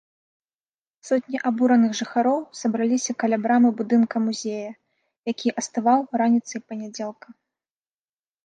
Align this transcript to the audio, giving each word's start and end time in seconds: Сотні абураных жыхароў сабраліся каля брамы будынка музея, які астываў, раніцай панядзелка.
Сотні 1.07 1.37
абураных 1.49 1.91
жыхароў 1.99 2.39
сабраліся 2.61 3.11
каля 3.23 3.37
брамы 3.43 3.69
будынка 3.81 4.15
музея, 4.25 4.71
які 5.33 5.47
астываў, 5.63 6.01
раніцай 6.23 6.59
панядзелка. 6.71 7.27